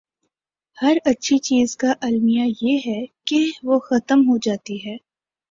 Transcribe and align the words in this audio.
ہر 0.77 0.97
اچھی 1.05 1.37
چیز 1.37 1.75
کا 1.77 1.93
المیہ 2.01 2.45
یہ 2.61 2.79
ہے 2.85 3.05
کہ 3.25 3.45
وہ 3.63 3.79
ختم 3.79 4.19
ہو 4.19 4.37
جاتی 4.37 4.77
ہے۔ 4.85 4.95